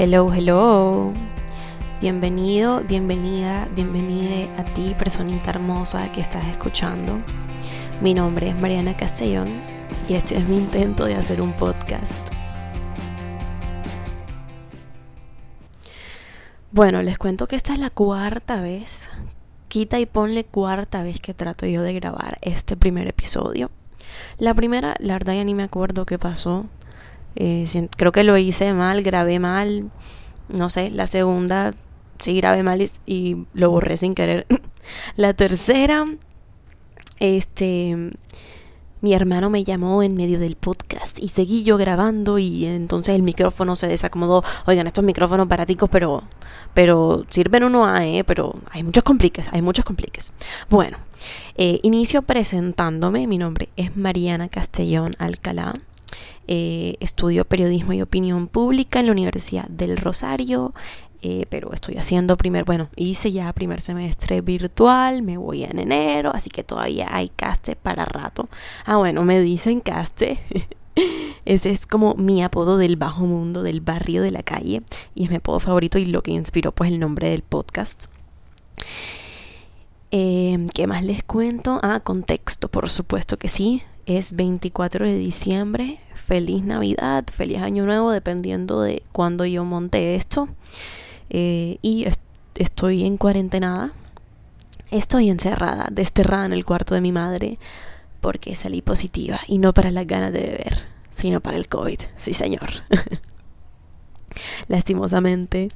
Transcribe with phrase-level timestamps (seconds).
[0.00, 1.12] Hello, hello.
[2.00, 7.20] Bienvenido, bienvenida, bienvenida a ti, personita hermosa que estás escuchando.
[8.00, 9.48] Mi nombre es Mariana Castellón
[10.08, 12.28] y este es mi intento de hacer un podcast.
[16.70, 19.10] Bueno, les cuento que esta es la cuarta vez,
[19.66, 23.72] quita y ponle cuarta vez que trato yo de grabar este primer episodio.
[24.38, 26.66] La primera, la verdad ya ni me acuerdo qué pasó.
[27.36, 27.66] Eh,
[27.96, 29.90] creo que lo hice mal, grabé mal.
[30.48, 31.74] No sé, la segunda
[32.18, 34.46] sí grabé mal y, lo borré sin querer.
[35.16, 36.06] la tercera,
[37.20, 38.12] este,
[39.00, 43.22] mi hermano me llamó en medio del podcast y seguí yo grabando y entonces el
[43.22, 44.42] micrófono se desacomodó.
[44.66, 46.24] Oigan, estos micrófonos baraticos, pero,
[46.74, 48.24] pero sirven uno a, ¿eh?
[48.24, 50.32] Pero hay muchos compliques, hay muchos compliques.
[50.68, 50.98] Bueno,
[51.56, 53.26] eh, inicio presentándome.
[53.26, 55.74] Mi nombre es Mariana Castellón Alcalá.
[56.50, 60.72] Eh, estudio periodismo y opinión pública en la Universidad del Rosario.
[61.20, 66.30] Eh, pero estoy haciendo primer, bueno, hice ya primer semestre virtual, me voy en enero,
[66.32, 68.48] así que todavía hay caste para rato.
[68.86, 70.40] Ah, bueno, me dicen caste.
[71.44, 74.82] Ese es como mi apodo del bajo mundo, del barrio de la calle,
[75.14, 78.06] y es mi apodo favorito y lo que inspiró pues el nombre del podcast.
[80.10, 81.80] Eh, ¿Qué más les cuento?
[81.82, 83.82] Ah, contexto, por supuesto que sí.
[84.08, 86.00] Es 24 de diciembre.
[86.14, 90.48] Feliz Navidad, feliz Año Nuevo, dependiendo de cuándo yo monte esto.
[91.28, 92.06] Eh, y
[92.54, 93.92] estoy en cuarentena.
[94.90, 97.58] Estoy encerrada, desterrada en el cuarto de mi madre,
[98.22, 99.40] porque salí positiva.
[99.46, 102.00] Y no para las ganas de beber, sino para el COVID.
[102.16, 102.70] Sí, señor.
[104.68, 105.68] Lastimosamente,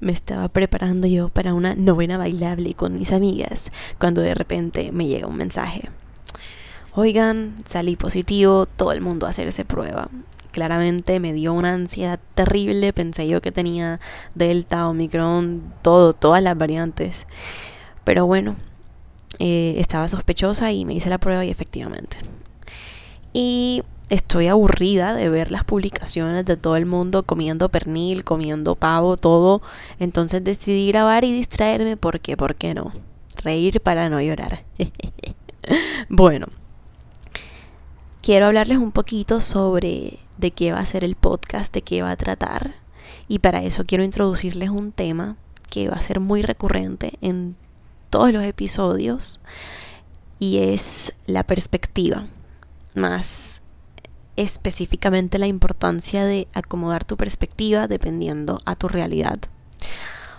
[0.00, 3.70] me estaba preparando yo para una novena bailable con mis amigas,
[4.00, 5.88] cuando de repente me llega un mensaje
[6.96, 10.08] oigan, salí positivo, todo el mundo a hacerse prueba.
[10.50, 14.00] Claramente me dio una ansiedad terrible, pensé yo que tenía
[14.34, 17.26] Delta, Omicron, todo, todas las variantes.
[18.04, 18.56] Pero bueno,
[19.38, 22.16] eh, estaba sospechosa y me hice la prueba y efectivamente.
[23.34, 29.18] Y estoy aburrida de ver las publicaciones de todo el mundo comiendo pernil, comiendo pavo,
[29.18, 29.60] todo.
[29.98, 32.92] Entonces decidí grabar y distraerme porque, ¿por qué no?
[33.42, 34.64] Reír para no llorar.
[36.08, 36.46] bueno,
[38.26, 42.10] quiero hablarles un poquito sobre de qué va a ser el podcast, de qué va
[42.10, 42.74] a tratar.
[43.28, 45.36] Y para eso quiero introducirles un tema
[45.70, 47.54] que va a ser muy recurrente en
[48.10, 49.40] todos los episodios
[50.40, 52.26] y es la perspectiva,
[52.96, 53.62] más
[54.34, 59.38] específicamente la importancia de acomodar tu perspectiva dependiendo a tu realidad.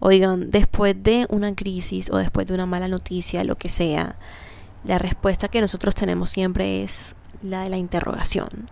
[0.00, 4.18] Oigan, después de una crisis o después de una mala noticia, lo que sea,
[4.84, 8.70] la respuesta que nosotros tenemos siempre es la de la interrogación.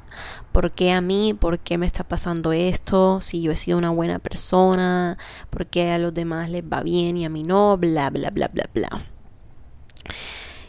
[0.52, 1.34] ¿Por qué a mí?
[1.34, 3.20] ¿Por qué me está pasando esto?
[3.20, 5.18] Si yo he sido una buena persona,
[5.50, 7.76] ¿por qué a los demás les va bien y a mí no?
[7.76, 8.88] Bla, bla, bla, bla, bla.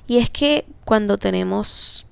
[0.07, 2.07] Y es que cuando tenemos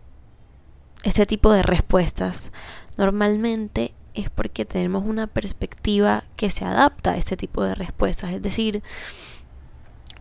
[1.04, 2.52] este tipo de respuestas,
[2.98, 8.34] normalmente es porque tenemos una perspectiva que se adapta a este tipo de respuestas.
[8.34, 8.84] Es decir,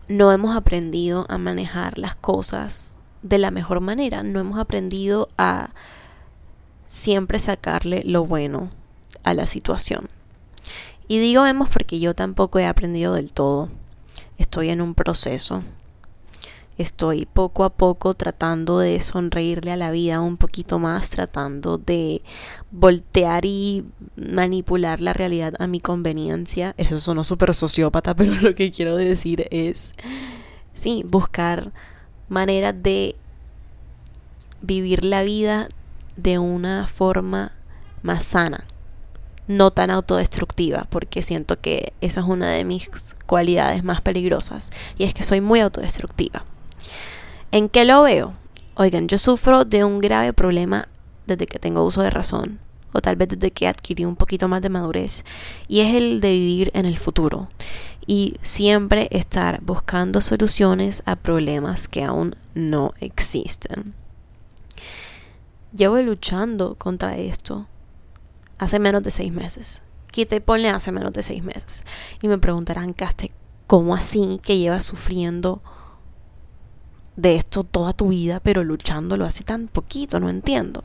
[0.07, 4.23] no hemos aprendido a manejar las cosas de la mejor manera.
[4.23, 5.69] No hemos aprendido a
[6.87, 8.71] siempre sacarle lo bueno
[9.23, 10.09] a la situación.
[11.07, 13.69] Y digo hemos porque yo tampoco he aprendido del todo.
[14.37, 15.63] Estoy en un proceso.
[16.77, 22.21] Estoy poco a poco tratando de sonreírle a la vida un poquito más, tratando de
[22.69, 23.83] voltear y
[24.15, 26.75] manipular la realidad a mi conveniencia.
[26.77, 29.93] Eso sonó súper sociópata, pero lo que quiero decir es,
[30.73, 31.71] sí, buscar
[32.29, 33.15] manera de
[34.61, 35.69] vivir la vida
[36.15, 37.51] de una forma
[38.01, 38.65] más sana,
[39.47, 42.89] no tan autodestructiva, porque siento que esa es una de mis
[43.25, 46.43] cualidades más peligrosas, y es que soy muy autodestructiva.
[47.51, 48.33] ¿En qué lo veo?
[48.75, 50.87] Oigan, yo sufro de un grave problema
[51.25, 52.59] desde que tengo uso de razón,
[52.93, 55.25] o tal vez desde que adquirí un poquito más de madurez,
[55.67, 57.49] y es el de vivir en el futuro
[58.07, 63.93] y siempre estar buscando soluciones a problemas que aún no existen.
[65.73, 67.67] Llevo luchando contra esto
[68.57, 69.83] hace menos de seis meses.
[70.09, 71.83] Quita y ponle hace menos de seis meses.
[72.21, 73.31] Y me preguntarán, Caste,
[73.67, 75.61] ¿cómo así que llevas sufriendo
[77.17, 80.21] de esto toda tu vida, pero luchándolo hace tan poquito?
[80.21, 80.83] No entiendo.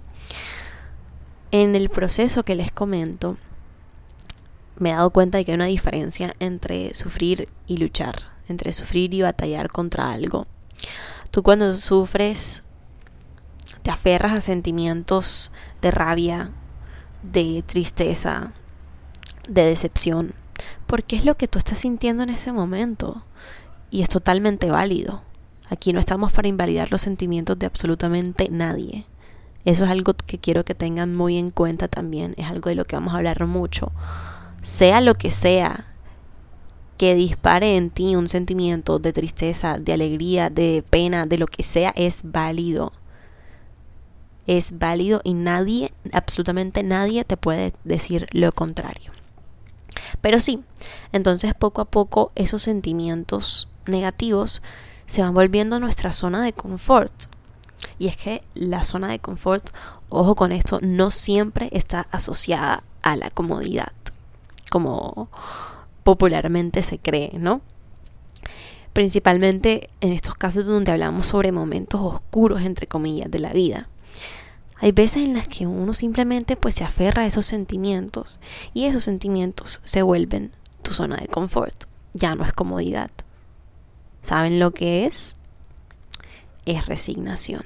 [1.53, 3.37] En el proceso que les comento,
[4.79, 8.17] me he dado cuenta de que hay una diferencia entre sufrir y luchar,
[8.49, 10.47] entre sufrir y batallar contra algo.
[11.31, 12.65] Tú cuando sufres
[13.83, 15.53] te aferras a sentimientos
[15.83, 16.53] de rabia,
[17.23, 18.55] de tristeza,
[19.47, 20.35] de decepción.
[20.87, 23.25] Porque es lo que tú estás sintiendo en ese momento.
[23.91, 25.23] Y es totalmente válido.
[25.69, 29.07] Aquí no estamos para invalidar los sentimientos de absolutamente nadie.
[29.65, 32.35] Eso es algo que quiero que tengan muy en cuenta también.
[32.37, 33.93] Es algo de lo que vamos a hablar mucho.
[34.63, 35.93] Sea lo que sea
[37.03, 41.63] que dispare en ti un sentimiento de tristeza, de alegría, de pena, de lo que
[41.63, 42.93] sea, es válido.
[44.47, 49.13] Es válido y nadie, absolutamente nadie te puede decir lo contrario.
[50.21, 50.63] Pero sí,
[51.13, 54.63] entonces poco a poco esos sentimientos negativos
[55.07, 57.13] se van volviendo nuestra zona de confort.
[58.03, 59.71] Y es que la zona de confort,
[60.09, 63.93] ojo con esto, no siempre está asociada a la comodidad,
[64.73, 65.29] como
[66.03, 67.61] popularmente se cree, ¿no?
[68.93, 73.89] Principalmente en estos casos donde hablamos sobre momentos oscuros, entre comillas, de la vida.
[74.81, 78.41] Hay veces en las que uno simplemente pues se aferra a esos sentimientos
[78.75, 80.51] y esos sentimientos se vuelven
[80.83, 81.85] tu zona de confort.
[82.15, 83.13] Ya no es comodidad.
[84.23, 85.37] ¿Saben lo que es?
[86.67, 87.63] Es resignación.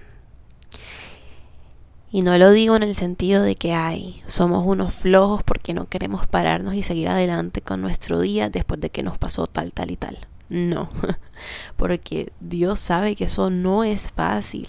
[2.11, 5.89] Y no lo digo en el sentido de que, ay, somos unos flojos porque no
[5.89, 9.91] queremos pararnos y seguir adelante con nuestro día después de que nos pasó tal, tal
[9.91, 10.19] y tal.
[10.49, 10.89] No,
[11.77, 14.69] porque Dios sabe que eso no es fácil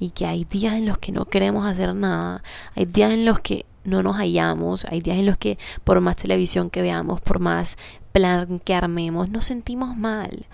[0.00, 2.42] y que hay días en los que no queremos hacer nada,
[2.74, 6.16] hay días en los que no nos hallamos, hay días en los que por más
[6.16, 7.78] televisión que veamos, por más
[8.12, 10.46] plan que armemos, nos sentimos mal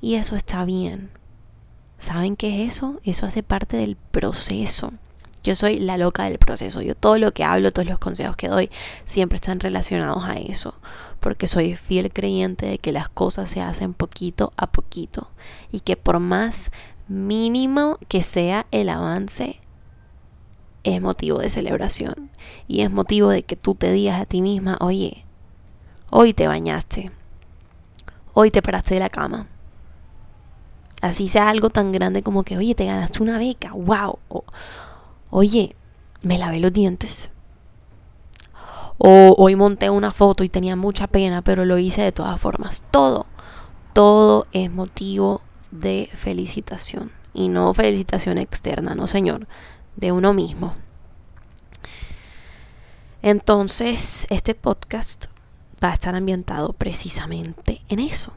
[0.00, 1.10] y eso está bien.
[1.96, 3.00] ¿Saben qué es eso?
[3.02, 4.92] Eso hace parte del proceso.
[5.48, 6.82] Yo soy la loca del proceso.
[6.82, 8.68] Yo todo lo que hablo, todos los consejos que doy,
[9.06, 10.74] siempre están relacionados a eso.
[11.20, 15.30] Porque soy fiel creyente de que las cosas se hacen poquito a poquito.
[15.72, 16.70] Y que por más
[17.08, 19.58] mínimo que sea el avance,
[20.84, 22.28] es motivo de celebración.
[22.66, 25.24] Y es motivo de que tú te digas a ti misma, oye,
[26.10, 27.10] hoy te bañaste.
[28.34, 29.46] Hoy te paraste de la cama.
[31.00, 33.72] Así sea algo tan grande como que, oye, te ganaste una beca.
[33.72, 34.18] ¡Wow!
[35.30, 35.74] Oye,
[36.22, 37.30] me lavé los dientes.
[38.98, 42.82] O hoy monté una foto y tenía mucha pena, pero lo hice de todas formas.
[42.90, 43.26] Todo,
[43.92, 45.40] todo es motivo
[45.70, 47.12] de felicitación.
[47.32, 49.46] Y no felicitación externa, no señor,
[49.96, 50.74] de uno mismo.
[53.22, 55.26] Entonces, este podcast
[55.82, 58.32] va a estar ambientado precisamente en eso,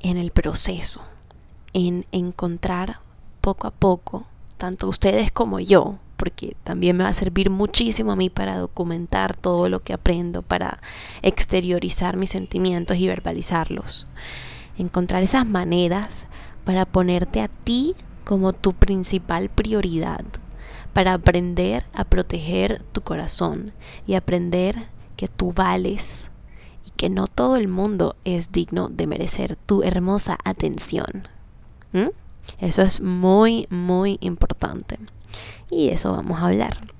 [0.00, 1.02] en el proceso,
[1.72, 3.00] en encontrar
[3.40, 4.26] poco a poco
[4.62, 9.34] tanto ustedes como yo, porque también me va a servir muchísimo a mí para documentar
[9.34, 10.78] todo lo que aprendo, para
[11.22, 14.06] exteriorizar mis sentimientos y verbalizarlos.
[14.78, 16.28] Encontrar esas maneras
[16.64, 20.24] para ponerte a ti como tu principal prioridad,
[20.92, 23.72] para aprender a proteger tu corazón
[24.06, 24.76] y aprender
[25.16, 26.30] que tú vales
[26.86, 31.26] y que no todo el mundo es digno de merecer tu hermosa atención.
[31.92, 32.10] ¿Mm?
[32.58, 34.98] Eso es muy, muy importante.
[35.70, 36.92] Y eso vamos a hablar.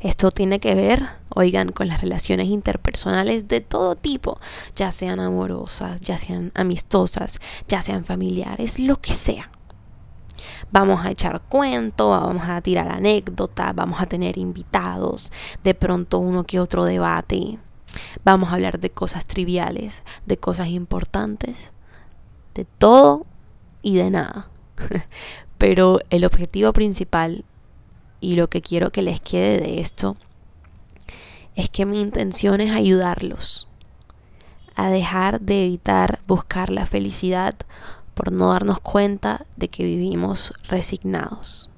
[0.00, 4.38] Esto tiene que ver, oigan, con las relaciones interpersonales de todo tipo,
[4.74, 9.50] ya sean amorosas, ya sean amistosas, ya sean familiares, lo que sea.
[10.70, 15.32] Vamos a echar cuento, vamos a tirar anécdotas, vamos a tener invitados,
[15.64, 17.58] de pronto uno que otro debate.
[18.24, 21.72] Vamos a hablar de cosas triviales, de cosas importantes,
[22.54, 23.26] de todo
[23.86, 24.48] y de nada.
[25.58, 27.44] Pero el objetivo principal
[28.20, 30.16] y lo que quiero que les quede de esto
[31.54, 33.68] es que mi intención es ayudarlos
[34.74, 37.54] a dejar de evitar buscar la felicidad
[38.14, 41.70] por no darnos cuenta de que vivimos resignados.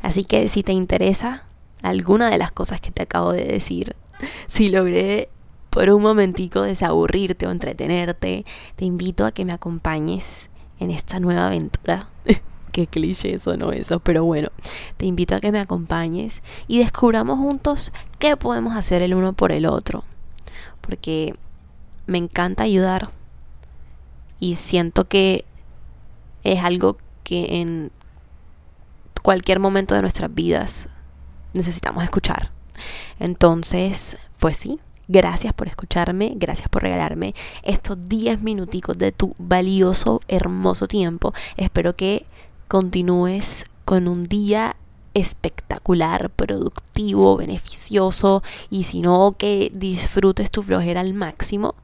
[0.00, 1.44] Así que si te interesa
[1.82, 3.96] alguna de las cosas que te acabo de decir,
[4.46, 5.28] si logré
[5.70, 8.44] por un momentico desaburrirte o entretenerte,
[8.76, 10.50] te invito a que me acompañes
[10.82, 12.08] en esta nueva aventura.
[12.72, 14.48] Qué cliché eso, no eso, pero bueno,
[14.96, 19.52] te invito a que me acompañes y descubramos juntos qué podemos hacer el uno por
[19.52, 20.04] el otro.
[20.80, 21.34] Porque
[22.06, 23.10] me encanta ayudar
[24.40, 25.44] y siento que
[26.44, 27.92] es algo que en
[29.22, 30.88] cualquier momento de nuestras vidas
[31.52, 32.50] necesitamos escuchar.
[33.20, 34.80] Entonces, pues sí,
[35.12, 41.34] Gracias por escucharme, gracias por regalarme estos 10 minuticos de tu valioso, hermoso tiempo.
[41.58, 42.24] Espero que
[42.66, 44.74] continúes con un día
[45.12, 51.74] espectacular, productivo, beneficioso y si no, que disfrutes tu flojera al máximo.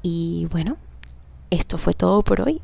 [0.00, 0.78] Y bueno,
[1.50, 2.62] esto fue todo por hoy.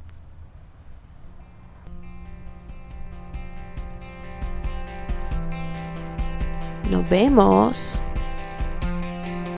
[6.91, 8.01] Nos vemos.